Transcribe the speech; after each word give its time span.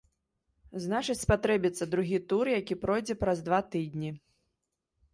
Значыць, 0.85 1.17
спатрэбіцца 1.25 1.89
другі 1.93 2.21
тур, 2.33 2.45
які 2.57 2.81
пройдзе 2.87 3.19
праз 3.23 3.47
два 3.49 3.65
тыдні. 3.73 4.11